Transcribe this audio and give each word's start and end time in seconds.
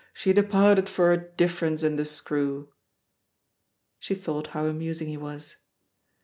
She 0.13 0.33
departed 0.33 0.89
for 0.89 1.11
a 1.13 1.23
difference 1.29 1.83
in 1.83 1.95
the 1.95 2.05
screw!'' 2.05 2.69
She 3.99 4.15
thought 4.15 4.47
how 4.47 4.65
amusing 4.65 5.09
he 5.09 5.17
was. 5.17 5.57